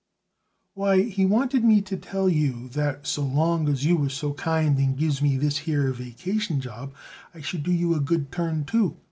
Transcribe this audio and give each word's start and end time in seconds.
"Why, 0.73 1.03
he 1.03 1.27
wanted 1.27 1.63
me 1.63 1.79
to 1.81 1.95
tell 1.95 2.27
you 2.27 2.69
that 2.69 3.05
so 3.05 3.21
long 3.21 3.69
as 3.69 3.85
you 3.85 3.97
was 3.97 4.15
so 4.15 4.33
kind 4.33 4.75
and 4.79 4.97
gives 4.97 5.21
me 5.21 5.37
this 5.37 5.59
here 5.59 5.91
vacation 5.93 6.59
job 6.59 6.95
I 7.35 7.41
should 7.41 7.61
do 7.61 7.71
you 7.71 7.93
a 7.93 7.99
good 7.99 8.31
turn, 8.31 8.65
too. 8.65 8.97